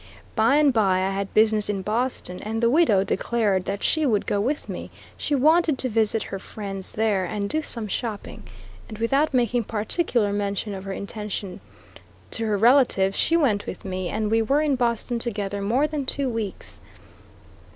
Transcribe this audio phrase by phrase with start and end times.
[0.33, 4.25] By and by I had business in Boston, and the widow declared that she would
[4.25, 8.41] go with me; she wanted to visit her friend's there and do some shopping;
[8.89, 11.61] and without making particular mention of her intention
[12.31, 16.07] to her relatives, she went with me, and we were in Boston together more than
[16.07, 16.81] two weeks.